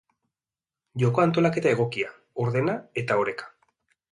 Joko 1.03 1.23
antolaketa 1.25 1.73
egokia, 1.75 2.09
ordena 2.45 2.77
eta 3.03 3.19
oreka. 3.25 3.53